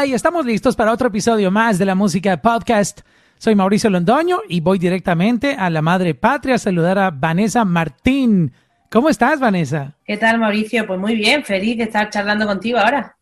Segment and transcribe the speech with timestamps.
[0.00, 3.02] Hola y estamos listos para otro episodio más de la música podcast.
[3.36, 8.50] Soy Mauricio Londoño y voy directamente a la madre patria a saludar a Vanessa Martín.
[8.90, 9.98] ¿Cómo estás, Vanessa?
[10.06, 10.86] ¿Qué tal, Mauricio?
[10.86, 13.18] Pues muy bien, feliz de estar charlando contigo ahora.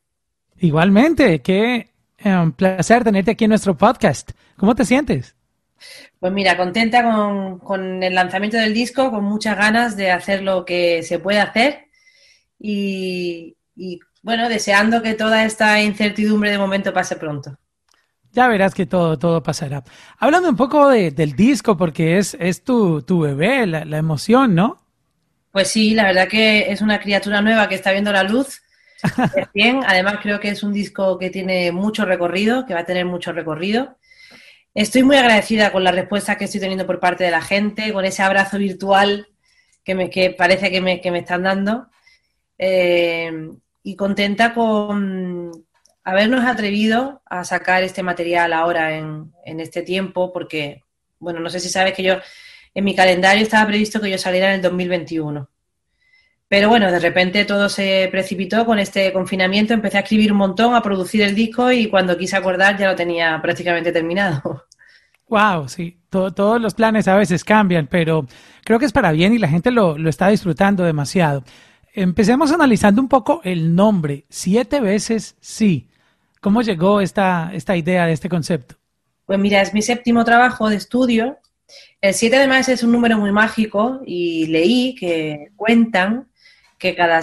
[0.58, 4.30] Igualmente, qué eh, placer tenerte aquí en nuestro podcast.
[4.56, 5.34] ¿Cómo te sientes?
[6.20, 7.02] Pues mira, contenta
[7.60, 11.88] con, el lanzamiento del disco, con muchas ganas de hacer lo que se puede hacer
[12.56, 13.56] y,
[14.22, 17.58] bueno, deseando que toda esta incertidumbre de momento pase pronto.
[18.32, 19.82] Ya verás que todo, todo pasará.
[20.18, 24.84] Hablando un poco del disco, porque es, es tu, tu bebé, la, la, emoción, ¿no?
[25.50, 28.62] Pues sí, la verdad que es una criatura nueva que está viendo la luz.
[29.54, 33.06] Bien, además creo que es un disco que tiene mucho recorrido, que va a tener
[33.06, 33.96] mucho recorrido.
[34.74, 38.04] Estoy muy agradecida con la respuesta que estoy teniendo por parte de la gente, con
[38.04, 39.28] ese abrazo virtual
[39.82, 41.88] que, me, que parece que me, que me están dando.
[42.58, 43.32] Eh,
[43.82, 45.52] y contenta con
[46.04, 50.82] habernos atrevido a sacar este material ahora en, en, este tiempo, porque,
[51.18, 52.14] bueno, no sé si sabes que yo
[52.74, 55.48] en mi calendario estaba previsto que yo saliera en el 2021.
[56.48, 60.74] Pero bueno, de repente todo se precipitó con este confinamiento, empecé a escribir un montón,
[60.74, 64.64] a producir el disco y cuando quise acordar ya lo tenía prácticamente terminado.
[65.28, 68.26] Wow, sí, todos los planes a veces cambian, pero
[68.64, 71.44] creo que es para bien y la gente lo, lo está disfrutando demasiado.
[72.00, 75.88] Empecemos analizando un poco el nombre, siete veces sí.
[76.40, 78.76] ¿Cómo llegó esta, esta idea de este concepto?
[79.26, 81.38] Pues mira, es mi séptimo trabajo de estudio.
[82.00, 86.28] El 7 de mayo es un número muy mágico y leí que cuentan
[86.78, 87.20] que cada,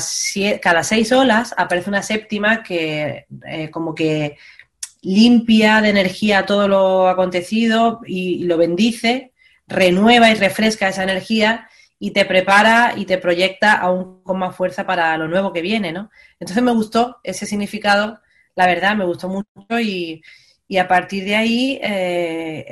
[0.61, 4.37] cada seis olas aparece una séptima que eh, como que
[5.01, 9.31] limpia de energía todo lo acontecido y, lo bendice,
[9.69, 14.85] renueva y refresca esa energía y te prepara y te proyecta aún con más fuerza
[14.85, 16.09] para lo nuevo que viene, ¿no?
[16.39, 18.19] Entonces me gustó ese significado,
[18.55, 20.21] la verdad, me gustó mucho y,
[20.77, 22.65] a partir de ahí eh,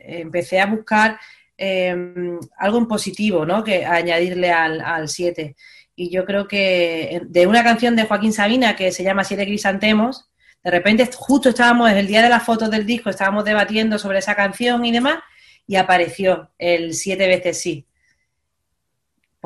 [0.00, 1.18] empecé a buscar
[1.56, 3.62] em, algo en positivo, ¿no?
[3.62, 5.54] Que añadirle al 7.
[5.94, 10.28] Y yo creo que de una canción de Joaquín Sabina que se llama Siete Crisantemos,
[10.62, 14.34] de repente, justo estábamos, el día de las fotos del disco, estábamos debatiendo sobre esa
[14.34, 15.18] canción y demás,
[15.66, 17.87] y apareció el siete veces sí.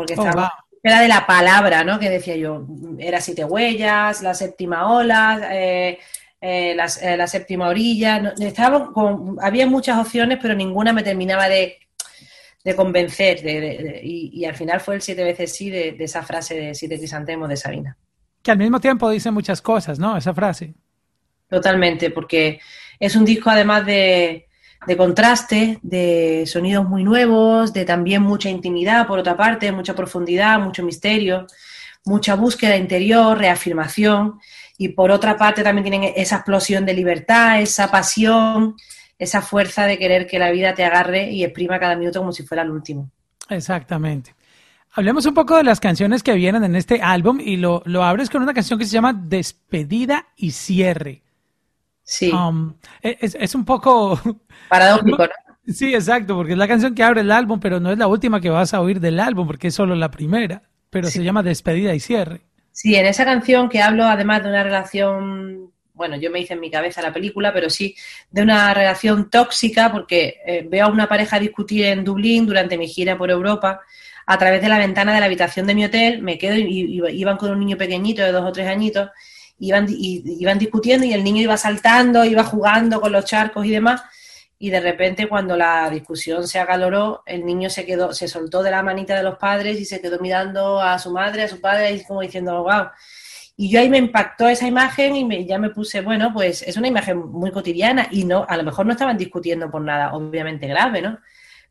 [0.03, 0.53] Porque oh, estaba,
[0.83, 2.01] era de la palabra, ¿no?
[2.01, 2.67] Que decía yo,
[2.99, 5.99] era siete huellas, la séptima ola, eh,
[6.41, 8.35] eh, eh, la, séptima orilla.
[8.41, 8.91] estaba
[9.41, 11.79] había muchas opciones, pero ninguna me terminaba de,
[12.75, 13.41] convencer.
[14.03, 17.49] y, al final fue el siete veces sí de, de esa frase de siete crisantemos
[17.49, 17.97] de Sabina.
[18.43, 20.17] Que al mismo tiempo dice muchas cosas, ¿no?
[20.17, 20.75] Esa frase.
[21.49, 22.61] Totalmente, porque
[22.99, 24.49] es un disco además de,
[24.97, 30.83] contraste, de sonidos muy nuevos, de también mucha intimidad, por otra parte, mucha profundidad, mucho
[30.83, 31.47] misterio,
[32.05, 34.41] mucha búsqueda interior, reafirmación,
[34.79, 38.75] y por otra parte también tienen esa explosión de libertad, esa pasión,
[39.19, 42.43] esa fuerza de querer que la vida te agarre y exprima cada minuto como si
[42.43, 43.09] fuera el último.
[43.49, 44.35] Exactamente.
[44.95, 48.29] Hablemos un poco de las canciones que vienen en este álbum y lo, lo abres
[48.29, 51.23] con una canción que se llama Despedida y Cierre.
[52.05, 52.31] Sí.
[52.31, 54.21] Um, e, es, un poco...
[54.69, 55.53] Paradójico, ¿no?
[55.67, 58.41] Sí, exacto, porque es la canción que abre el álbum, pero no es la última
[58.41, 61.95] que vas a oír del álbum, porque es solo la primera, pero se llama Despedida
[61.95, 62.41] y Cierre.
[62.73, 66.61] Sí, en esa canción que hablo además de una relación, bueno, yo me hice en
[66.61, 67.95] mi cabeza la película, pero sí,
[68.31, 72.89] de una relación tóxica, porque eh, veo a una pareja discutir en Dublín durante mi
[72.89, 73.83] gira por Europa,
[74.27, 77.37] a través de la ventana de la habitación de mi hotel, me quedo y iban
[77.37, 79.11] con un niño pequeñito de dos o tres añitos
[79.63, 84.03] iban, iban discutiendo y el niño iba saltando, iba jugando con los charcos y demás.
[84.59, 88.73] Y de repente cuando la discusión se acaloró, el niño se quedó, se soltó de
[88.73, 91.93] la manita de los padres y se quedó mirando a su madre, a su padre,
[91.93, 92.89] y como diciendo, wow.
[93.57, 96.77] Y yo ahí me impactó esa imagen y me, ya me puse, bueno, pues es
[96.77, 100.67] una imagen muy cotidiana y no, a lo mejor no estaban discutiendo por nada obviamente
[100.67, 101.19] grave, ¿no?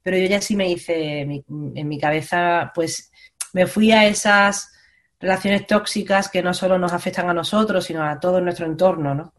[0.01, 3.11] Pero yo ya sí me hice en mi cabeza, pues
[3.53, 4.70] me fui a esas
[5.21, 9.33] relaciones tóxicas que no solo nos afectan a nosotros, sino a todo nuestro entorno, ¿no?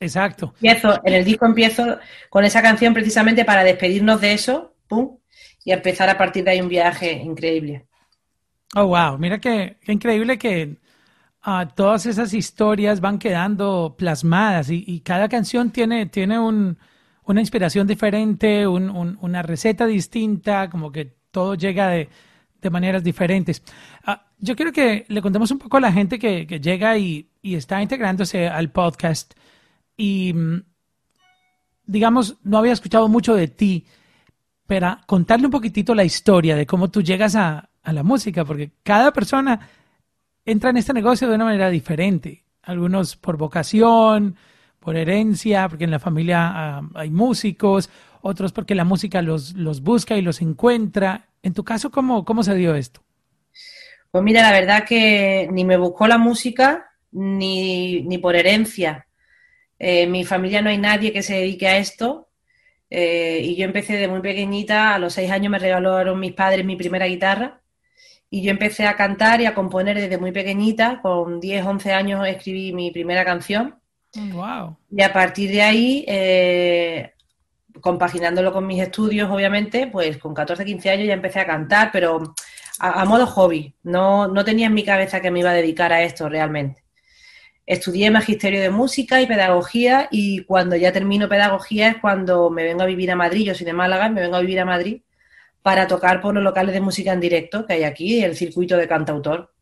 [0.00, 0.54] Exacto.
[0.54, 1.98] Empiezo, en el disco empiezo
[2.28, 5.18] con esa canción precisamente para despedirnos de eso, pum,
[5.64, 7.86] y empezar a partir de ahí un viaje increíble.
[8.74, 10.78] Oh, wow, mira qué, increíble que
[11.46, 16.78] uh, todas esas historias van quedando plasmadas y, cada canción tiene, tiene un,
[17.24, 22.08] una inspiración diferente, una receta distinta, como que todo llega de,
[22.62, 23.62] de maneras diferentes.
[24.04, 27.80] Ah, yo quiero que le contemos un poco a la gente que, llega y, está
[27.80, 29.34] integrándose al podcast
[29.96, 30.64] y, mm,
[31.86, 33.86] digamos, no había escuchado mucho de ti,
[34.66, 39.12] pero contarle un poquitito la historia de cómo tú llegas a, la música, porque cada
[39.12, 39.68] persona
[40.44, 42.44] entra en este negocio de una manera diferente.
[42.62, 44.36] Algunos por vocación,
[44.78, 47.90] por herencia, porque en la familia ah, hay músicos,
[48.20, 51.28] otros porque la música los, los busca y los encuentra.
[51.42, 53.02] En tu caso, ¿cómo, ¿cómo se dio esto?
[54.12, 59.08] Pues mira, la verdad que ni me buscó la música ni, ni por herencia.
[59.78, 62.28] Eh, en mi familia no hay nadie que se dedique a esto
[62.90, 66.62] eh, y yo empecé de muy pequeñita, a los seis años me regalaron mis padres
[66.64, 67.62] mi primera guitarra
[68.28, 72.26] y yo empecé a cantar y a componer desde muy pequeñita, con 10, 11 años
[72.26, 73.76] escribí mi primera canción.
[74.14, 74.76] Wow.
[74.90, 77.12] Y a partir de ahí, eh,
[77.80, 82.34] compaginándolo con mis estudios, obviamente, pues con 14, 15 años ya empecé a cantar, pero
[82.82, 83.74] a, modo hobby.
[83.84, 86.82] No, no tenía en mi cabeza que me iba a dedicar a esto realmente.
[87.64, 92.82] Estudié magisterio de música y pedagogía y cuando ya termino pedagogía es cuando me vengo
[92.82, 95.00] a vivir a Madrid, yo soy de Málaga, me vengo a vivir a Madrid
[95.62, 98.88] para tocar por los locales de música en directo que hay aquí, el circuito de
[98.88, 99.52] cantautor.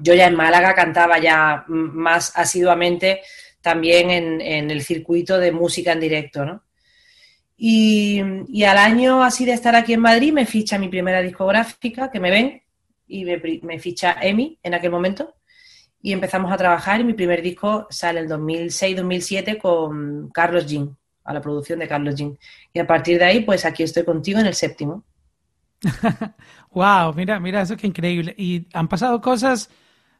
[0.00, 3.22] Yo ya en Málaga cantaba ya más asiduamente
[3.62, 6.62] también en, en el circuito de música en directo, ¿no?
[7.56, 8.20] Y,
[8.64, 12.30] al año así de estar aquí en Madrid me ficha mi primera discográfica, que me
[12.30, 12.62] ven,
[13.06, 15.34] y me, ficha EMI en aquel momento.
[16.00, 21.32] Y empezamos a trabajar y mi primer disco sale en 2006-2007 con Carlos Jean, a
[21.32, 22.36] la producción de Carlos Jean.
[22.72, 25.04] Y a partir de ahí, pues aquí estoy contigo en el séptimo.
[26.72, 28.34] wow, mira, mira, eso que increíble.
[28.36, 29.70] Y han pasado cosas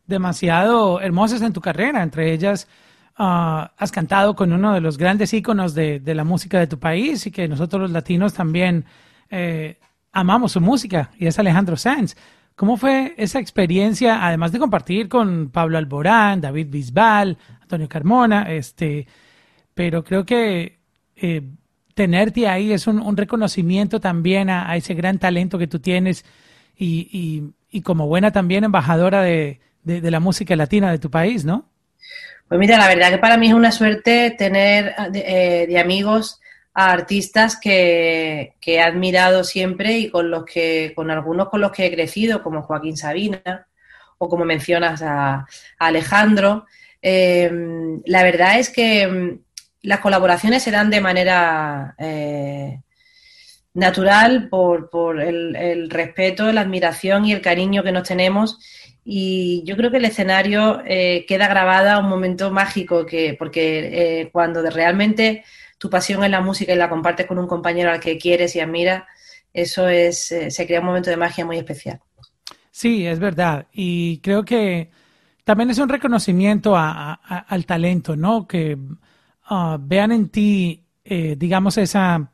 [0.06, 2.68] demasiado hermosas en tu carrera, entre ellas
[3.16, 7.24] Ah, has cantado con uno de los grandes íconos de, la música de tu país
[7.26, 8.86] y que nosotros los latinos también
[9.30, 9.78] eh,
[10.10, 12.16] amamos su música y es Alejandro Sanz.
[12.56, 19.06] ¿Cómo fue esa experiencia, además de compartir con Pablo Alborán, David Bisbal, Antonio Carmona, este,
[19.74, 20.80] pero creo que
[21.14, 21.42] eh,
[21.94, 26.24] tenerte ahí es un, reconocimiento también a, ese gran talento que tú tienes
[26.76, 27.52] y,
[27.84, 31.68] como buena también embajadora de la música latina de tu país, ¿no?
[32.48, 36.40] Pues mira, la verdad que para mí es una suerte tener eh, de, amigos
[36.74, 41.86] a artistas que, he admirado siempre y con los que, con algunos con los que
[41.86, 43.66] he crecido, como Joaquín Sabina,
[44.18, 45.46] o como mencionas a,
[45.78, 46.66] Alejandro.
[47.00, 49.40] Em, la verdad es que em,
[49.82, 52.80] las colaboraciones se dan de manera eh,
[53.74, 58.58] natural por, por el, respeto, la admiración y el cariño que nos tenemos
[59.04, 64.20] y yo creo que el escenario eh, queda grabado a un momento mágico, que, porque
[64.22, 65.44] eh, cuando realmente
[65.76, 68.60] tu pasión es la música y la compartes con un compañero al que quieres y
[68.60, 69.04] admiras,
[69.52, 72.00] eso es, eh, se crea un momento de magia muy especial.
[72.70, 73.66] Sí, es verdad.
[73.72, 74.90] Y creo que
[75.44, 78.48] también es un reconocimiento al talento, ¿no?
[78.48, 78.76] Que
[79.44, 82.32] ah, vean en ti, digamos, esa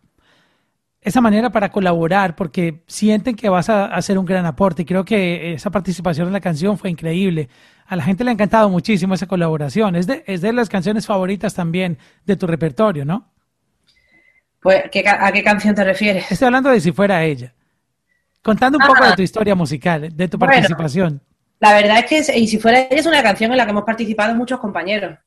[1.02, 4.82] esa manera para colaborar porque sienten que vas a hacer un gran aporte.
[4.82, 7.48] Y creo que esa participación en la canción fue increíble.
[7.86, 9.96] A la gente le ha encantado muchísimo esa colaboración.
[9.96, 13.32] Es de, es de las canciones favoritas también de tu repertorio, ¿no?
[14.60, 16.30] Pues, ¿a qué canción te refieres?
[16.30, 17.54] Estoy hablando de si fuera ella.
[18.42, 19.16] Contando un poco de ah.
[19.16, 21.22] tu historia musical, de tu participación.
[21.60, 23.84] La verdad es que, y si fuera ella, es una canción en la que hemos
[23.84, 25.18] participado muchos compañeros.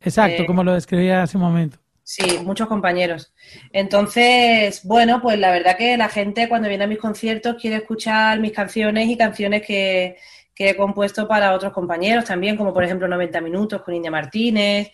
[0.00, 1.78] Exacto, eh, como lo describía hace un momento.
[2.10, 3.34] Sí, muchos compañeros.
[3.70, 8.40] Entonces, bueno, pues la verdad que la gente cuando viene a mis conciertos quiere escuchar
[8.40, 10.16] mis canciones y canciones que,
[10.56, 14.90] he compuesto para otros compañeros también, como por ejemplo 90 Minutos con India Martínez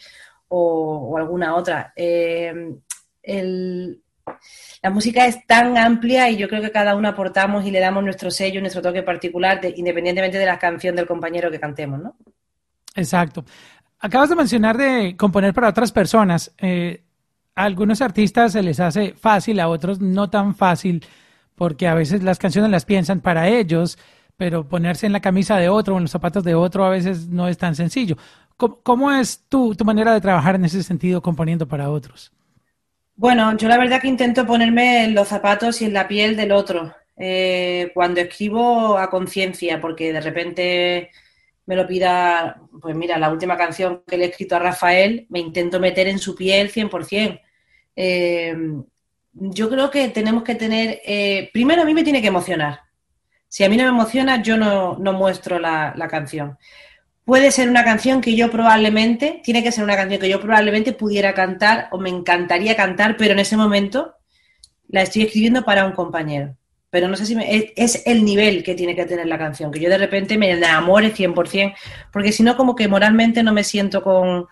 [0.49, 1.93] o, alguna otra.
[1.95, 2.53] Eh,
[4.83, 8.03] la música es tan amplia y yo creo que cada uno aportamos y le damos
[8.03, 12.17] nuestro sello, nuestro toque particular, independientemente de la canción del compañero que cantemos, ¿no?
[12.97, 13.45] Exacto.
[14.01, 16.53] Acabas de mencionar de componer para otras personas.
[16.59, 17.04] Eh,
[17.55, 21.05] a algunos artistas se les hace fácil, a otros no tan fácil,
[21.55, 23.99] porque a veces las canciones las piensan para ellos,
[24.37, 27.29] pero ponerse en la camisa de otro o en los zapatos de otro a veces
[27.29, 28.17] no es tan sencillo.
[28.57, 32.33] ¿Cómo, es tu, tu manera de trabajar en ese sentido componiendo para otros?
[33.17, 36.53] Bueno, yo la verdad que intento ponerme en los zapatos y en la piel del
[36.53, 36.95] otro.
[37.17, 41.11] Eh, cuando escribo a conciencia, porque de repente
[41.67, 45.39] me lo pida, pues mira, la última canción que le he escrito a Rafael, me
[45.39, 47.41] intento meter en su piel 100%.
[47.97, 48.57] Eh,
[49.33, 52.81] yo creo que tenemos que tener, eh, primero a mí me tiene que emocionar.
[53.49, 56.59] Si a mí no me emociona, yo no, muestro la, la, canción.
[57.25, 60.93] Puede ser una canción que yo probablemente, tiene que ser una canción que yo probablemente
[60.93, 64.15] pudiera cantar o me encantaría cantar, pero en ese momento
[64.89, 66.57] la estoy escribiendo para un compañero
[66.95, 67.37] pero no sé si
[67.75, 71.13] es, el nivel que tiene que tener la canción, que yo de repente me enamore
[71.13, 71.75] 100%,
[72.13, 74.47] porque si no, como que moralmente no me siento con,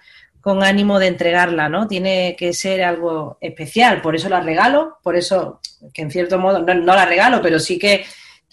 [0.62, 1.86] ánimo de entregarla, ¿no?
[1.86, 5.60] Tiene que ser algo especial, por eso la regalo, por eso,
[5.94, 8.04] que en cierto modo, no, la regalo, pero sí que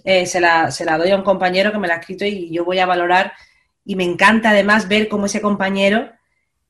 [0.04, 2.52] eh, se, la, se la doy a un compañero que me la ha escrito y
[2.52, 3.34] yo voy a valorar,
[3.84, 6.12] y me encanta además ver cómo ese compañero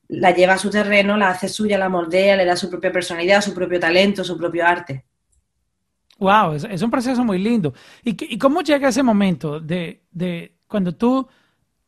[0.08, 3.42] la lleva a su terreno, la hace suya, la moldea, le da su propia personalidad,
[3.42, 5.04] su propio talento, su propio arte.
[6.18, 7.72] Wow, es, un proceso muy lindo.
[8.02, 11.26] ¿Y, cómo llega ese momento de, de, cuando tú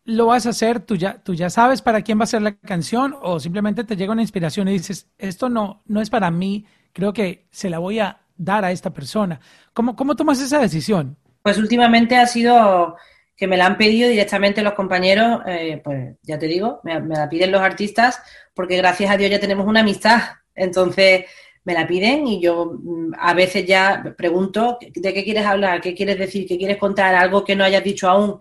[0.05, 2.57] lo vas a hacer, tú ya, tú ya sabes para quién va a ser la
[2.57, 6.67] canción o simplemente te llega una inspiración y dices, esto no, no es para mí,
[6.93, 9.41] creo que se la voy a dar a esta persona.
[9.73, 11.17] ¿Cómo, cómo tomas esa decisión?
[11.43, 12.97] Pues últimamente ha sido
[13.37, 17.29] que me la han pedido directamente los compañeros, eh, pues ya te digo, me, la
[17.29, 18.21] piden los artistas
[18.55, 20.21] porque gracias a Dios ya tenemos una amistad.
[20.55, 21.25] Entonces
[21.65, 25.95] me la piden y yo mm, a veces ya pregunto de qué quieres hablar, qué
[25.95, 28.41] quieres decir, qué quieres contar, algo que no hayas dicho aún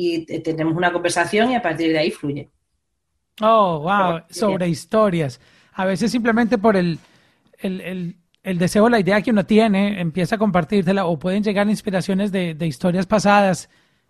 [0.00, 2.48] y tenemos una conversación y a partir de ahí fluye.
[3.40, 5.40] Oh, wow, sobre historias.
[5.72, 6.98] A veces simplemente por el,
[7.58, 12.32] el, el, deseo, la idea que uno tiene, empieza a compartírtela o pueden llegar inspiraciones
[12.32, 13.68] de, de historias pasadas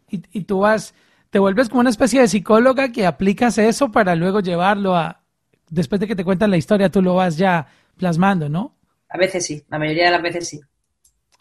[0.09, 0.95] y, tú vas,
[1.31, 5.23] te vuelves como una especie de psicóloga que aplicas eso para luego llevarlo a,
[5.69, 7.67] después de que te cuentan la historia, tú lo vas ya
[7.97, 8.77] plasmando, ¿no?
[9.09, 10.61] A veces sí, la mayoría de las veces sí.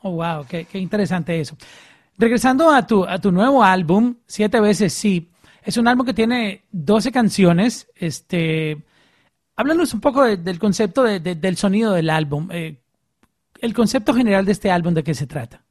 [0.01, 1.58] Oh, wow, qué, interesante eso.
[2.19, 5.31] Regresando a tu, a tu nuevo álbum, Siete veces sí,
[5.63, 7.88] es un álbum que tiene 12 canciones.
[7.95, 8.77] Este,
[9.55, 12.49] háblanos un poco del concepto del sonido del álbum.
[12.51, 12.81] Eh,
[13.61, 15.63] el concepto general de este álbum, ¿de qué se trata?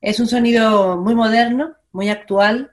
[0.00, 2.72] Es un sonido muy moderno, muy actual.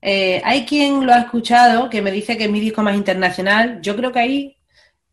[0.00, 3.80] Eh, hay quien lo ha escuchado que me dice que es mi disco más internacional.
[3.82, 4.56] Yo creo que ahí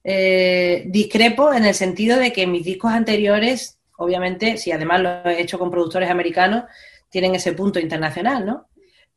[0.05, 5.41] eh, discrepo en el sentido de que mis discos anteriores, obviamente, si además lo he
[5.41, 6.63] hecho con productores americanos,
[7.09, 8.67] tienen ese punto internacional, ¿no?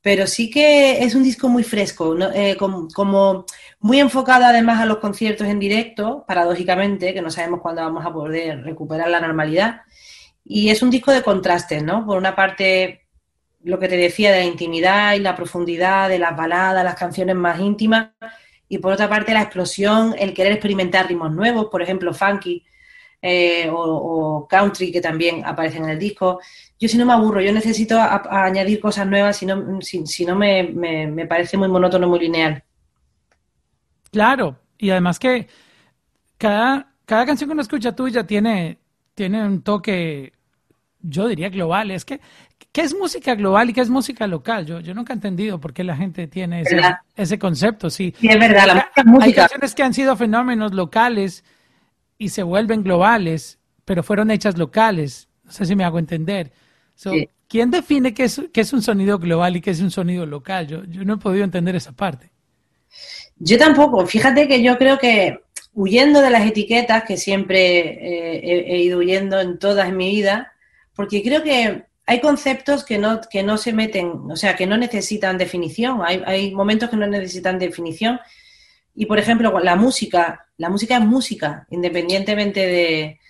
[0.01, 3.45] Pero sí que es un disco muy fresco, eh, como, como,
[3.81, 8.13] muy enfocado además a los conciertos en directo, paradójicamente, que no sabemos cuándo vamos a
[8.13, 9.83] poder recuperar la normalidad.
[10.45, 12.07] Y es un disco de contrastes, ¿no?
[12.07, 13.07] Por una parte,
[13.65, 17.35] lo que te decía de la intimidad y la profundidad de las baladas, las canciones
[17.35, 18.11] más íntimas,
[18.69, 22.65] y por otra parte la explosión, el querer experimentar ritmos nuevos, por ejemplo, funky
[23.21, 26.41] eh, o, country que también aparecen en el disco.
[26.79, 30.65] Yo si no me aburro, yo necesito añadir cosas nuevas, si no, si, no me,
[30.65, 32.63] me, parece muy monótono, muy lineal.
[34.13, 35.49] Claro, y además que
[36.39, 38.79] cada, cada canción que uno escucha tuya tiene,
[39.15, 40.33] tiene un toque
[41.01, 41.91] yo diría global.
[41.91, 42.21] Es que,
[42.73, 44.67] ¿qué es música global y qué es música local?
[44.67, 46.81] Yo, yo nunca he entendido por qué la gente tiene ese,
[47.17, 47.91] ese concepto.
[47.91, 48.15] Sí.
[48.21, 48.67] es verdad.
[48.67, 51.45] La música Hay canciones que han sido fenómenos locales
[52.19, 55.29] y se vuelven globales, pero fueron hechas locales.
[55.45, 56.53] No sé si me hago entender.
[57.47, 60.67] ¿Quién define qué es, qué es un sonido global y qué es un sonido local?
[60.67, 62.31] Yo, yo no he podido entender esa parte.
[63.39, 64.07] Yo tampoco.
[64.07, 65.41] Fíjate que yo creo que
[65.79, 70.53] huyendo de las etiquetas que siempre eh, he, ido huyendo en toda mi vida,
[70.95, 74.77] porque creo que hay conceptos que no, que no se meten, o sea, que no
[74.77, 76.01] necesitan definición.
[76.05, 78.19] Hay, momentos que no necesitan definición.
[79.01, 83.21] Y, por ejemplo, la música, la música es música, independientemente de,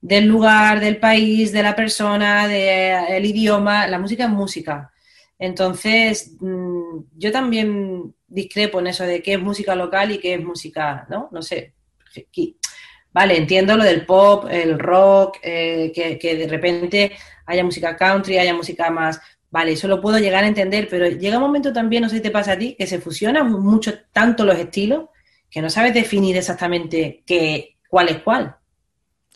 [0.00, 4.92] del lugar, del país, de la persona, del idioma, la música es música.
[5.38, 10.42] Entonces, mm, yo también discrepo en eso de qué es música local y qué es
[10.42, 11.28] música, ¿no?
[11.30, 11.74] No sé.
[13.12, 17.12] Vale, entiendo lo del pop, el rock, eh, que, de repente
[17.46, 19.20] haya música country, haya música más.
[19.52, 22.22] Vale, eso lo puedo llegar a entender, pero llega un momento también, no sé si
[22.22, 25.11] te pasa a ti, que se fusionan mucho tanto los estilos
[25.52, 28.56] que no sabes definir exactamente qué, cuál es cuál.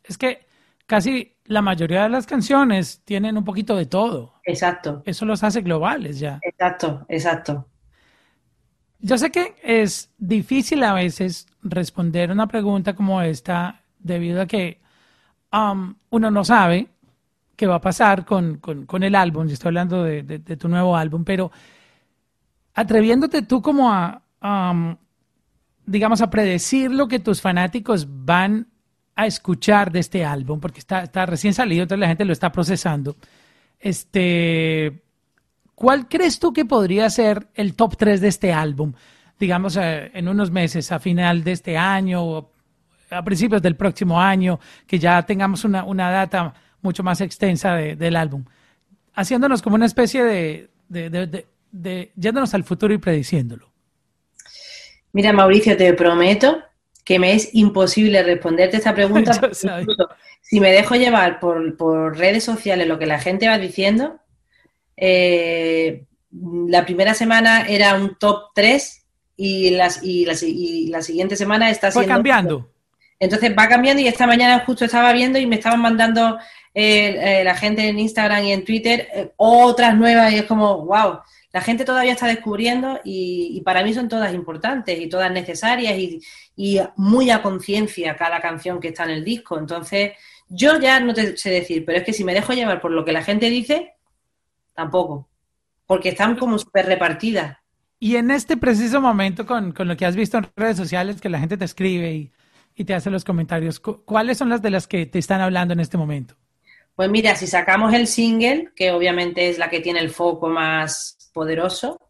[0.03, 0.47] Es que
[0.87, 4.33] casi la mayoría de las canciones tienen un poquito de todo.
[4.45, 5.03] Exacto.
[5.05, 6.41] Eso los hace globales ya.
[6.43, 7.69] Exacto, exacto.
[8.99, 14.81] Yo sé que es difícil a veces responder una pregunta como esta debido a que
[15.53, 16.89] um, uno no sabe
[17.57, 18.59] qué va a pasar con,
[19.03, 19.47] el álbum.
[19.49, 21.53] Yo estoy hablando de, tu nuevo álbum, pero
[22.73, 24.97] atreviéndote tú como a, um,
[25.87, 28.69] digamos, a predecir lo que tus fanáticos van
[29.15, 32.53] a escuchar de este álbum, porque está, está recién salido, entonces la gente lo está
[32.53, 33.17] procesando.
[33.81, 35.03] Este,
[35.75, 38.93] ¿Cuál crees tú que podría ser el top 3 de este álbum?
[39.39, 42.51] Digamos, eh, en unos meses, a final de este año o
[43.11, 48.45] a principios del próximo año, que ya tengamos una, data mucho más extensa del álbum.
[49.15, 53.71] Haciéndonos como una especie de, de, yéndonos al futuro y prediciéndolo.
[55.17, 56.63] Mira, Mauricio, te prometo
[57.03, 59.33] que me es imposible responderte esta pregunta.
[60.43, 64.19] si me dejo llevar por, por redes sociales lo que la gente va diciendo,
[64.95, 66.05] eh,
[66.69, 69.07] la primera semana era un top 3
[69.39, 72.11] y, las, y, la, siguiente semana está siendo...
[72.11, 72.71] Va cambiando.
[73.19, 76.37] Entonces va cambiando y esta mañana justo estaba viendo y me estaban mandando
[76.75, 81.21] eh, eh, la gente en Instagram y en Twitter otras nuevas y es como, wow,
[81.57, 86.21] La gente todavía está descubriendo y, para mí son todas importantes y todas necesarias y,
[86.55, 89.59] y muy a conciencia cada canción que está en el disco.
[89.59, 90.13] Entonces,
[90.51, 93.07] yo ya no te sé decir, pero es que si me dejo llevar por lo
[93.07, 93.95] que la gente dice,
[94.75, 95.31] tampoco,
[95.87, 97.57] porque están como súper repartidas.
[97.99, 101.39] Y en este preciso momento, con, lo que has visto en redes sociales, que la
[101.39, 102.33] gente te escribe y,
[102.75, 105.81] y te hace los comentarios, ¿cuáles son las de las que te están hablando en
[105.81, 106.37] este momento?
[106.95, 111.16] Pues mira, si sacamos el single, que obviamente es la que tiene el foco más
[111.37, 112.01] poderoso,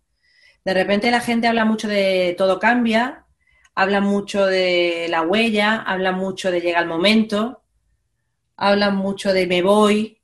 [0.64, 3.26] de repente la gente habla mucho de todo cambia,
[3.74, 7.62] habla mucho de la huella, habla mucho de llega el momento,
[8.56, 10.16] habla mucho de me voy,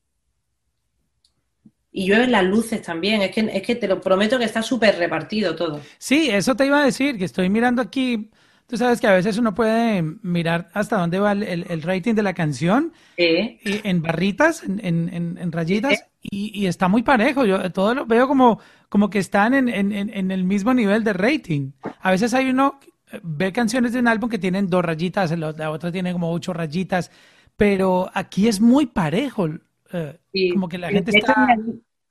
[1.93, 3.21] y llueven las luces también.
[3.23, 5.81] Es que, es que te lo prometo que está súper repartido todo.
[5.99, 8.31] Sí, eso te iba a decir, que estoy mirando aquí.
[8.73, 12.33] Tú sabes que a veces uno puede mirar hasta dónde va el, rating de la
[12.33, 17.45] canción y en barritas, en, rayitas, y, está muy parejo.
[17.45, 21.73] Yo todo lo veo como, como que están en, el mismo nivel de rating.
[22.01, 22.81] A veces hay uno,
[23.23, 27.11] ve canciones de un álbum que tienen dos rayitas, la otra tiene como ocho rayitas,
[27.59, 29.51] pero aquí es muy parejo.
[29.93, 30.19] Eh,
[30.55, 31.47] como que la gente está...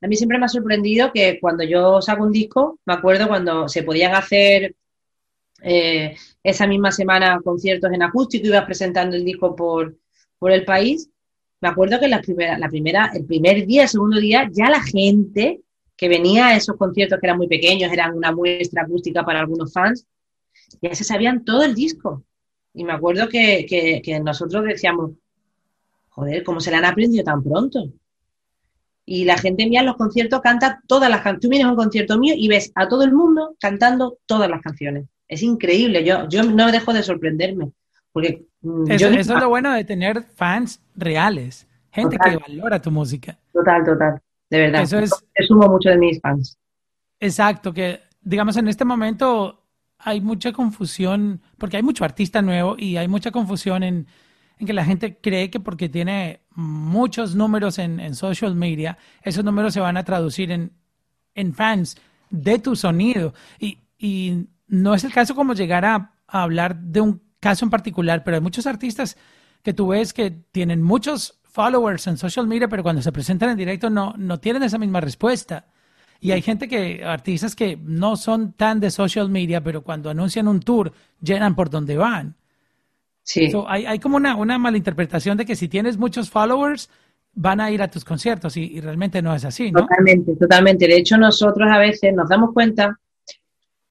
[0.00, 3.68] A mí siempre me ha sorprendido que cuando yo saco un disco, me acuerdo cuando
[3.68, 4.76] se podían hacer
[5.62, 9.96] eh, esa misma semana conciertos en acústico, ibas presentando el disco por,
[10.38, 11.08] por el país.
[11.60, 15.60] Me acuerdo que la primera, la el primer día, el segundo día, ya la gente
[15.96, 19.72] que venía a esos conciertos que eran muy pequeños, eran una muestra acústica para algunos
[19.72, 20.06] fans,
[20.80, 22.24] ya se sabían todo el disco.
[22.74, 25.12] Y me acuerdo que, que nosotros decíamos,
[26.08, 27.92] joder, ¿cómo se le han aprendido tan pronto?
[29.04, 31.40] y la gente mía en los conciertos canta todas las canciones.
[31.42, 34.62] Tú vienes a un concierto mío y ves a todo el mundo cantando todas las
[34.62, 35.06] canciones.
[35.32, 37.72] Es increíble, yo, yo no dejo de sorprenderme.
[38.12, 43.38] Porque mm, eso, es lo bueno de tener fans reales, gente que valora tu música.
[43.50, 44.20] Total, total,
[44.50, 44.82] de verdad.
[44.82, 45.10] Eso es,
[45.48, 46.58] sumo mucho de mis fans.
[47.18, 49.64] Exacto, que digamos en este momento
[49.96, 54.06] hay mucha confusión, porque hay mucho artista nuevo y hay mucha confusión en,
[54.58, 59.72] en que la gente cree que porque tiene muchos números en, social media, esos números
[59.72, 60.72] se van a traducir en,
[61.34, 61.96] en fans
[62.28, 63.32] de tu sonido.
[63.58, 68.24] Y, y, no es el caso como llegar a, hablar de un caso en particular,
[68.24, 69.18] pero hay muchos artistas
[69.62, 73.58] que tú ves que tienen muchos followers en social media, pero cuando se presentan en
[73.58, 75.66] directo no, no tienen esa misma respuesta.
[76.20, 80.48] Y hay gente que, artistas que no son tan de social media, pero cuando anuncian
[80.48, 82.36] un tour, llenan por donde van.
[83.24, 83.52] Sí.
[83.68, 86.88] hay, como una, una malinterpretación de que si tienes muchos followers,
[87.34, 89.80] van a ir a tus conciertos y, realmente no es así, ¿no?
[89.80, 90.86] Totalmente, totalmente.
[90.86, 92.98] De hecho, nosotros a veces nos damos cuenta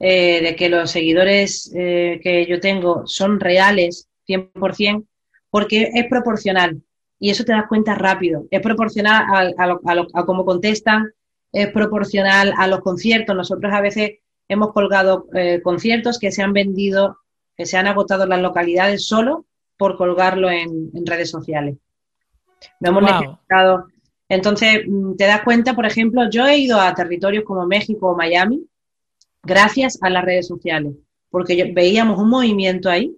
[0.04, 5.06] eh, de que los seguidores eh, que yo tengo son reales 100%
[5.52, 6.82] porque es proporcional
[7.20, 8.46] y eso te das cuenta rápido.
[8.50, 9.78] Es proporcional a,
[10.14, 11.12] a, cómo contestan,
[11.52, 13.36] es proporcional a los conciertos.
[13.36, 14.14] Nosotros a veces
[14.48, 17.20] hemos colgado eh, conciertos que se han vendido
[17.56, 19.46] que se han agotado las localidades solo
[19.78, 21.78] por colgarlo en, redes sociales.
[22.80, 23.86] No hemos necesitado.
[24.28, 28.16] Entonces, mm, te das cuenta, por ejemplo, yo he ido a territorios como México o
[28.16, 28.66] Miami
[29.44, 30.94] gracias a las redes sociales,
[31.30, 33.16] porque veíamos un movimiento ahí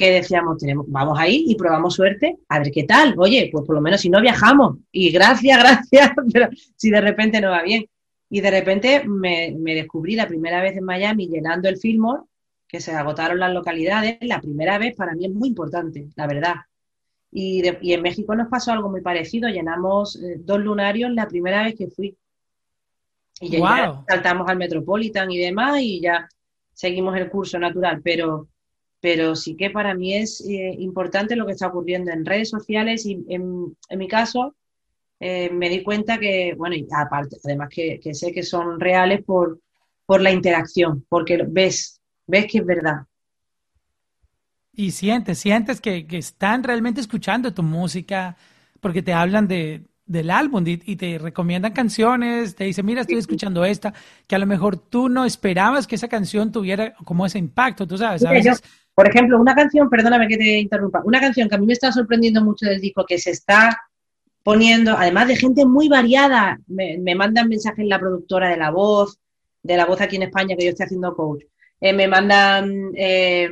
[0.00, 3.14] que decíamos, tenemos, vamos ahí y probamos suerte, a ver qué tal.
[3.18, 7.40] Oye, pues por lo menos si no viajamos, y gracias, gracias, pero si de repente
[7.40, 7.84] no va bien.
[8.30, 12.22] Y de repente me, descubrí la primera vez en Miami llenando el Fillmore
[12.66, 16.54] que se agotaron las localidades, la primera vez para mí es muy importante, la verdad.
[17.32, 21.74] Y, en México nos pasó algo muy parecido, llenamos eh, dos lunarios la primera vez
[21.74, 22.16] que fui.
[23.40, 26.28] Y ya, saltamos al Metropolitan y demás y ya
[26.74, 28.48] seguimos el curso natural, pero,
[29.00, 33.06] pero sí que para mí es eh, importante lo que está ocurriendo en redes sociales
[33.06, 34.54] y en, mi caso
[35.18, 39.24] eh, me di cuenta que, bueno, y aparte, además que, que sé que son reales
[39.24, 39.58] por,
[40.04, 42.00] por la interacción, porque ves
[42.30, 43.06] ves que es verdad.
[44.72, 48.36] Y sientes, sientes que, están realmente escuchando tu música,
[48.80, 53.64] porque te hablan de, del álbum y, te recomiendan canciones, te dicen, mira, estoy escuchando
[53.64, 53.94] esta,
[54.26, 57.96] que a lo mejor tú no esperabas que esa canción tuviera como ese impacto, tú
[57.96, 58.24] sabes.
[58.92, 61.92] por ejemplo, una canción, perdóname que te interrumpa, una canción que a mí me está
[61.92, 63.78] sorprendiendo mucho del disco, que se está
[64.42, 69.16] poniendo, además de gente muy variada, me, me mandan mensajes la productora de La Voz,
[69.62, 71.44] de La Voz aquí en España, que yo estoy haciendo coach,
[71.80, 73.48] eh, me mandan eh,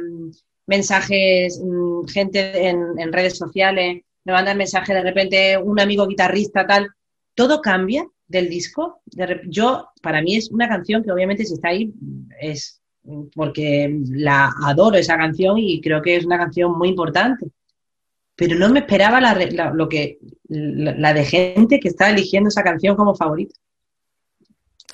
[0.66, 6.88] mensajes, mm, gente en, redes sociales, me mandan mensajes de repente un amigo guitarrista, tal.
[7.34, 9.00] Todo cambia del disco.
[9.46, 11.92] yo, para mí es una canción que obviamente si está ahí
[12.40, 12.80] es
[13.34, 17.46] porque la adoro esa canción y creo que es una canción muy importante.
[18.36, 22.96] Pero no me esperaba la, lo que, la de gente que está eligiendo esa canción
[22.96, 23.54] como favorita.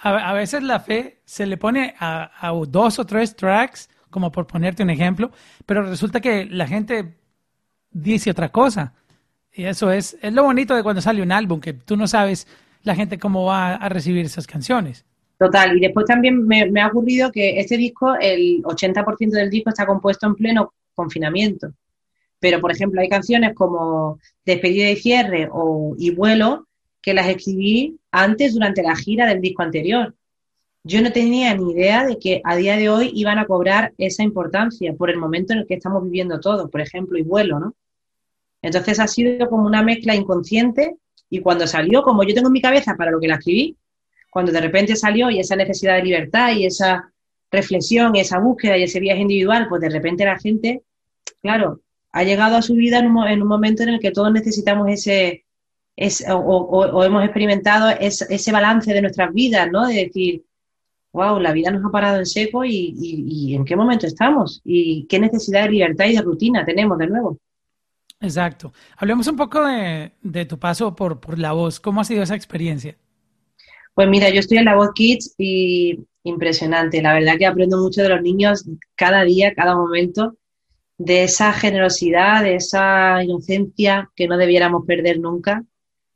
[0.00, 4.82] a, veces la fe se le pone a, dos o tres tracks, como por ponerte
[4.82, 5.30] un ejemplo,
[5.66, 7.18] pero resulta que la gente
[7.90, 8.94] dice otra cosa.
[9.54, 12.46] Y eso es, es lo bonito de cuando sale un álbum, que tú no sabes
[12.82, 15.04] la gente cómo va a recibir esas canciones.
[15.38, 19.70] Total, y después también me, me ha ocurrido que este disco, el 80% del disco
[19.70, 21.72] está compuesto en pleno confinamiento.
[22.40, 26.66] Pero, por ejemplo, hay canciones como Despedida y cierre o Y vuelo
[27.00, 30.14] que las escribí antes durante la gira del disco anterior.
[30.84, 34.22] Yo no tenía ni idea de que a día de hoy iban a cobrar esa
[34.22, 37.74] importancia por el momento en el que estamos viviendo todos, por ejemplo, y vuelo, ¿no?
[38.64, 40.96] Entonces ha sido como una mezcla inconsciente
[41.28, 43.76] y cuando salió, como yo tengo en mi cabeza para lo que la escribí,
[44.30, 47.12] cuando de repente salió y esa necesidad de libertad y esa
[47.50, 50.82] reflexión esa búsqueda y ese viaje individual, pues de repente la gente,
[51.42, 55.44] claro, ha llegado a su vida en un, momento en el que todos necesitamos ese,
[56.32, 59.86] o, hemos experimentado ese balance de nuestras vidas, ¿no?
[59.86, 60.42] De decir,
[61.12, 65.18] wow, la vida nos ha parado en seco y, en qué momento estamos y qué
[65.18, 67.38] necesidad de libertad y de rutina tenemos de nuevo.
[68.20, 68.72] Exacto.
[68.96, 71.80] Hablemos un poco de, tu paso por, por, la voz.
[71.80, 72.96] ¿Cómo ha sido esa experiencia?
[73.94, 77.02] Pues mira, yo estoy en la voz Kids y impresionante.
[77.02, 78.64] La verdad que aprendo mucho de los niños
[78.96, 80.36] cada día, cada momento
[80.98, 85.64] de esa generosidad, de esa inocencia que no debiéramos perder nunca,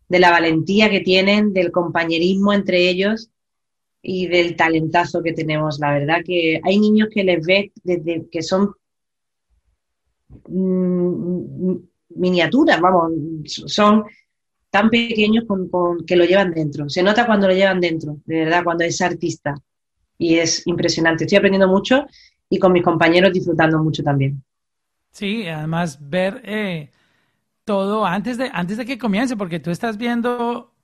[0.08, 3.30] de la valentía que tienen, del compañerismo entre ellos
[4.00, 5.78] y del talentazo que tenemos.
[5.78, 8.72] La verdad que hay niños que les ves desde que son
[10.48, 11.74] mm,
[12.10, 13.12] miniaturas, vamos,
[13.66, 14.04] son
[14.70, 16.88] tan pequeños con, que lo llevan dentro.
[16.88, 19.54] Se nota cuando lo llevan dentro, de verdad, cuando es artista.
[20.18, 21.24] Y es impresionante.
[21.24, 22.06] Estoy aprendiendo mucho
[22.50, 24.42] y con mis compañeros disfrutando mucho también.
[25.12, 26.90] Sí, además ver eh,
[27.64, 30.74] todo antes de, antes de que comience, porque tú estás viendo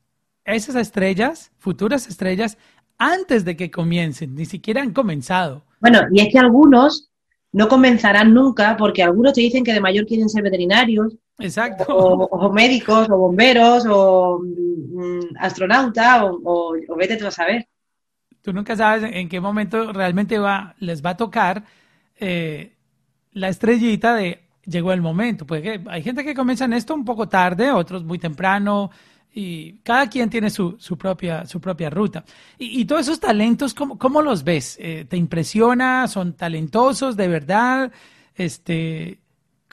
[0.45, 2.59] esas estrellas, futuras estrellas,
[2.99, 5.65] antes de que comiencen, ni siquiera han comenzado.
[5.81, 7.11] Bueno, y es que algunos
[7.55, 11.15] no comenzarán nunca porque algunos te dicen que de mayor quieren ser veterinarios.
[11.39, 11.85] Exacto.
[11.89, 17.69] O, médicos, o bomberos, o mm, astronauta, o, vete tú a saber.
[18.43, 21.63] Tú nunca sabes en qué momento realmente va, les va a tocar
[22.19, 22.73] eh,
[23.33, 25.47] la estrellita de llegó el momento.
[25.47, 28.91] Pues hay gente que comienza en esto un poco tarde, otros muy temprano,
[29.37, 32.25] y cada quien tiene su, su propia, su propia ruta.
[32.57, 34.77] Y, todos esos talentos, ¿cómo, cómo los ves?
[34.81, 36.07] Eh, ¿Te impresiona?
[36.07, 37.93] ¿Son talentosos de verdad?
[38.37, 39.19] Este,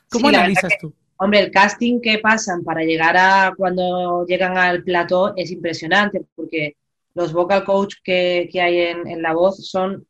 [0.10, 0.92] ¿Cómo analizas tú?
[1.18, 6.76] Hombre, el casting que pasan para llegar a cuando llegan al plató es impresionante, porque
[7.14, 10.08] los vocal coach que, que hay en, en, la voz son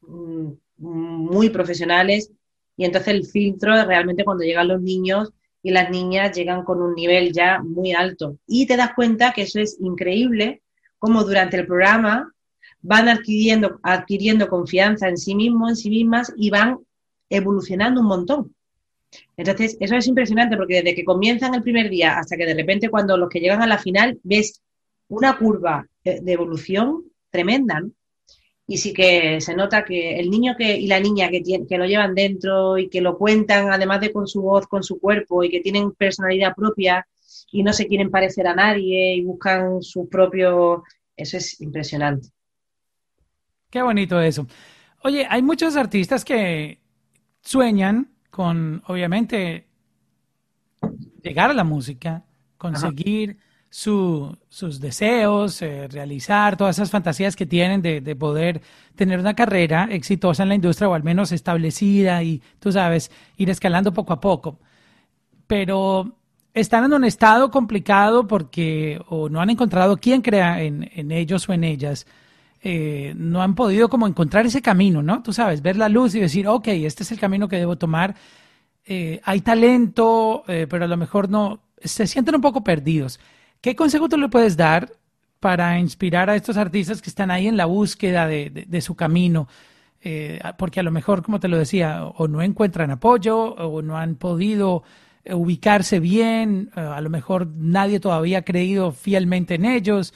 [0.00, 2.32] mm, muy profesionales
[2.78, 5.34] y entonces el filtro realmente cuando llegan los niños
[5.66, 8.38] y las niñas llegan con un nivel ya muy alto.
[8.46, 10.62] Y te das cuenta que eso es increíble,
[10.96, 12.32] como durante el programa
[12.82, 16.78] van adquiriendo, adquiriendo confianza en sí mismos, en sí mismas y van
[17.28, 18.54] evolucionando un montón.
[19.36, 22.88] Entonces, eso es impresionante porque desde que comienzan el primer día hasta que de repente
[22.88, 24.62] cuando los que llegan a la final ves
[25.08, 27.82] una curva de evolución tremenda.
[28.66, 31.78] Y sí que se nota que el niño que, y la niña que, tiene, que
[31.78, 35.44] lo llevan dentro y que lo cuentan, además de con su voz, con su cuerpo,
[35.44, 37.06] y que tienen personalidad propia
[37.52, 40.84] y no se quieren parecer a nadie y buscan su propio...
[41.16, 42.28] Eso es impresionante.
[43.70, 44.46] Qué bonito eso.
[45.02, 46.80] Oye, hay muchos artistas que
[47.40, 49.66] sueñan con, obviamente,
[51.22, 52.24] llegar a la música,
[52.58, 58.62] conseguir sus deseos, eh, realizar todas esas fantasías que tienen de, poder
[58.94, 63.50] tener una carrera exitosa en la industria o al menos establecida y, tú sabes, ir
[63.50, 64.58] escalando poco a poco.
[65.46, 66.16] Pero
[66.54, 71.52] están en un estado complicado porque o no han encontrado quién crea en, ellos o
[71.52, 72.06] en ellas.
[72.62, 75.22] Eh, no han podido como encontrar ese camino, ¿no?
[75.22, 78.14] Tú sabes, ver la luz y decir, ok, este es el camino que debo tomar.
[78.84, 83.20] Eh, hay talento, pero a lo mejor no, se sienten un poco perdidos.
[83.66, 84.92] ¿Qué consejo tú le puedes dar
[85.40, 89.48] para inspirar a estos artistas que están ahí en la búsqueda de, su camino?
[90.00, 93.96] Eh, porque a lo mejor, como te lo decía, o no encuentran apoyo o no
[93.96, 94.84] han podido
[95.24, 100.14] eh, ubicarse bien, eh, a lo mejor nadie todavía ha creído fielmente en ellos.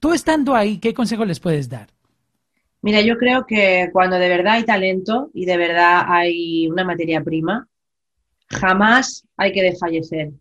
[0.00, 1.90] Tú estando ahí, ¿qué consejo les puedes dar?
[2.82, 7.22] Mira, yo creo que cuando de verdad hay talento y de verdad hay una materia
[7.22, 7.68] prima,
[8.48, 10.32] jamás hay que desfallecer.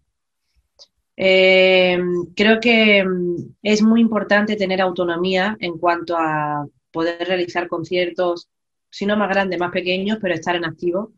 [1.16, 2.00] Eh,
[2.36, 8.50] creo que mm, es muy importante tener autonomía en cuanto a poder realizar conciertos,
[8.90, 11.14] si no más grandes, más pequeños, pero estar en activo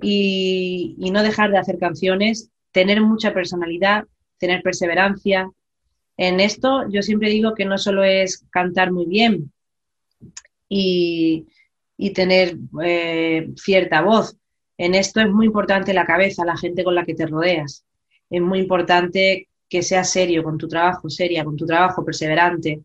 [0.00, 4.06] y, no dejar de hacer canciones, tener mucha personalidad,
[4.38, 5.50] tener perseverancia,
[6.18, 9.52] En esto yo siempre digo que no solo es cantar muy bien
[10.68, 11.46] y,
[12.14, 14.36] tener eh, cierta voz.
[14.78, 17.85] En esto es muy importante la cabeza, la gente con la que te rodeas.
[18.30, 22.82] Es muy importante que seas serio con tu trabajo, seria con tu trabajo, perseverante.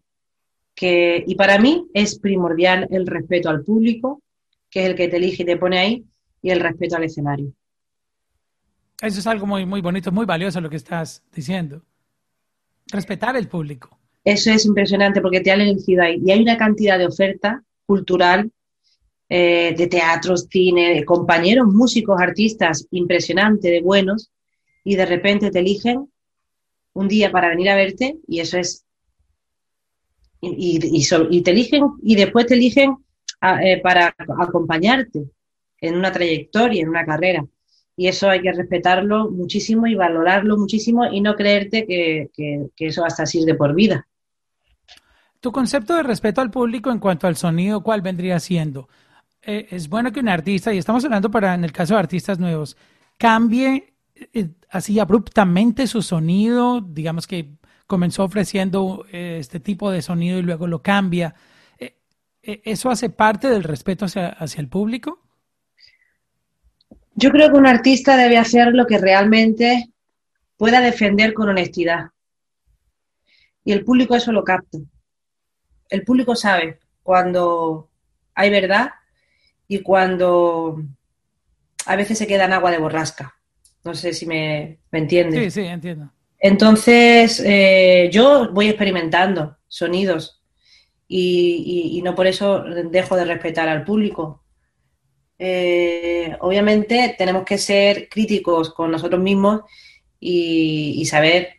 [0.73, 4.21] Que, y para mí es primordial el respeto al público,
[4.69, 6.05] que es el que te elige y te pone ahí,
[6.41, 7.53] y el respeto al escenario.
[9.01, 11.81] Eso es algo muy, muy bonito, muy valioso lo que estás diciendo.
[12.87, 13.97] Respetar el público.
[14.23, 16.21] Eso es impresionante porque te han elegido ahí.
[16.23, 18.51] Y hay una cantidad de oferta cultural,
[19.27, 24.29] eh, de teatro, cine, de compañeros, músicos, artistas, impresionante, de buenos,
[24.83, 26.11] y de repente te eligen
[26.93, 28.85] un día para venir a verte y eso es...
[30.43, 32.97] Y, y, te eligen y después te eligen
[33.63, 35.25] eh, para acompañarte
[35.79, 37.45] en una trayectoria, en una carrera.
[37.95, 43.05] Y eso hay que respetarlo muchísimo y valorarlo muchísimo y no creerte que, que, eso
[43.05, 44.07] hasta sirve por vida.
[45.39, 48.89] Tu concepto de respeto al público en cuanto al sonido, ¿cuál vendría siendo?
[49.43, 52.39] Eh, es bueno que un artista, y estamos hablando para en el caso de artistas
[52.39, 52.77] nuevos,
[53.17, 53.90] cambie
[54.69, 57.53] así abruptamente su sonido, digamos que
[57.87, 61.35] comenzó ofreciendo eh, este tipo de sonido y luego lo cambia.
[61.77, 61.95] Eh,
[62.41, 65.19] ¿Eso hace parte del respeto hacia, hacia, el público?
[67.13, 69.91] Yo creo que un artista debe hacer lo que realmente
[70.57, 72.11] pueda defender con honestidad.
[73.63, 74.77] Y el público eso lo capta.
[75.89, 77.89] El público sabe cuando
[78.33, 78.91] hay verdad
[79.67, 80.81] y cuando
[81.85, 83.40] a veces se queda en agua de borrasca.
[83.83, 85.53] No sé si me, me entiendes.
[85.53, 86.11] Sí, sí, entiendo.
[86.41, 90.41] Entonces, eh, yo voy experimentando sonidos
[91.07, 94.43] y, no por eso dejo de respetar al público.
[95.37, 99.61] Eh, obviamente tenemos que ser críticos con nosotros mismos
[100.19, 101.57] y, saber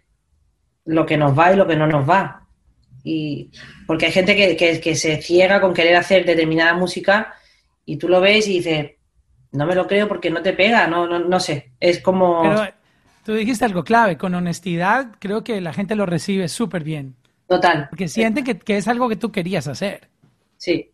[0.85, 2.49] lo que nos va y lo que no nos va.
[3.05, 3.51] Y,
[3.87, 7.35] porque hay gente que, que se ciega con querer hacer determinada música
[7.85, 8.93] y tú lo ves y dices,
[9.53, 11.73] no me lo creo porque no te pega, no, no, no sé.
[11.79, 12.43] Es como.
[12.43, 12.67] Pero
[13.25, 17.17] tú dijiste algo clave, con honestidad creo que la gente lo recibe súper bien.
[17.47, 17.89] Total.
[17.91, 20.09] Porque sienten que, es algo que tú querías hacer.
[20.57, 20.91] Sí.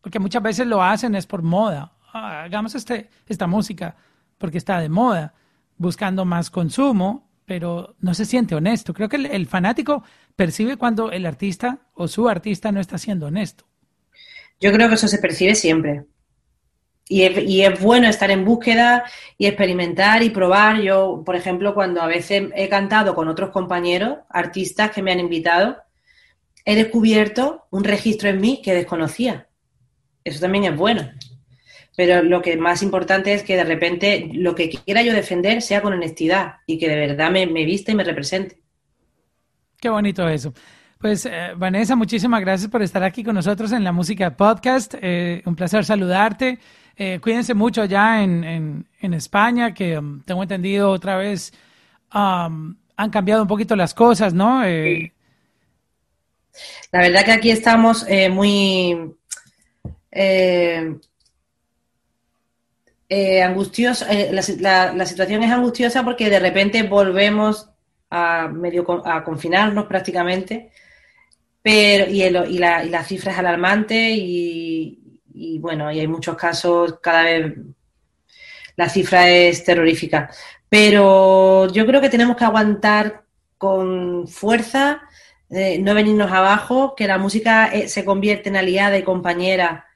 [0.00, 1.92] Porque muchas veces lo hacen es por moda.
[2.12, 3.96] Ah, hagamos este, esta música
[4.38, 5.34] porque está de moda,
[5.76, 8.94] buscando más consumo, pero no se siente honesto.
[8.94, 10.02] Creo que el fanático
[10.34, 13.66] percibe cuando el artista o su artista no está siendo honesto.
[14.58, 16.04] Yo creo que eso se percibe siempre.
[17.12, 19.02] Y es, bueno estar en búsqueda
[19.36, 20.80] y experimentar y probar.
[20.80, 25.18] Yo, por ejemplo, cuando a veces he cantado con otros compañeros, artistas que me han
[25.18, 25.78] invitado,
[26.64, 29.48] he descubierto un registro en mí que desconocía.
[30.22, 31.10] Eso también es bueno.
[31.96, 35.82] Pero lo que más importante es que de repente lo que quiera yo defender sea
[35.82, 38.60] con honestidad y que de verdad me, me viste y me represente.
[39.80, 40.54] Qué bonito eso.
[41.00, 44.94] Pues eh, Vanessa, muchísimas gracias por estar aquí con nosotros en la Música Podcast.
[45.02, 46.60] Eh, un placer saludarte.
[46.96, 51.52] Eh, cuídense mucho allá en, España, que um, tengo entendido otra vez
[52.14, 54.64] um, han cambiado un poquito las cosas, ¿no?
[54.64, 55.12] Eh,
[56.92, 59.14] la verdad que aquí estamos eh, muy
[63.42, 64.06] angustiosos.
[64.60, 67.70] La, la, situación es angustiosa porque de repente volvemos
[68.10, 70.70] a medio a confinarnos prácticamente.
[71.62, 74.69] Pero, y, y, la, y la cifra es alarmante y,
[75.40, 77.54] y bueno, y hay muchos casos, cada vez
[78.76, 80.30] la cifra es terrorífica.
[80.68, 83.24] Pero yo creo que tenemos que aguantar
[83.56, 85.00] con fuerza,
[85.48, 89.86] eh, no venirnos abajo, que la música eh, se convierte en aliada y compañera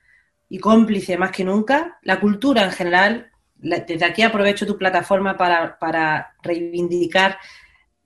[0.48, 1.98] y cómplice más que nunca.
[2.02, 7.36] La cultura en general, desde aquí aprovecho tu plataforma para, para reivindicar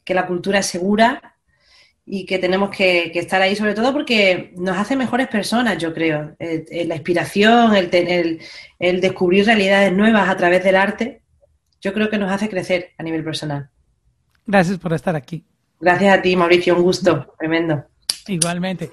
[0.04, 1.36] que la cultura es segura,
[2.10, 6.34] y que tenemos que, estar ahí sobre todo porque nos hace mejores personas, yo creo.
[6.38, 8.40] Eh, eh, la inspiración, el,
[8.78, 11.20] el, descubrir realidades nuevas a través del arte,
[11.80, 13.68] yo creo que nos hace crecer a nivel personal.
[14.46, 15.44] Gracias por estar aquí.
[15.80, 17.84] Gracias a ti, Mauricio, un gusto tremendo.
[18.26, 18.90] Igualmente.